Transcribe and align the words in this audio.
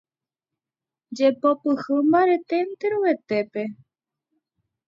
Jepopyhy 1.17 1.97
mbarete 2.07 2.55
enterovetépe. 2.63 3.63